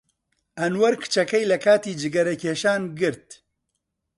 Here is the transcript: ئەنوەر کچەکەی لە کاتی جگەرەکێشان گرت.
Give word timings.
ئەنوەر 0.59 0.93
کچەکەی 1.01 1.49
لە 1.51 1.57
کاتی 1.65 1.97
جگەرەکێشان 2.01 2.81
گرت. 2.99 3.27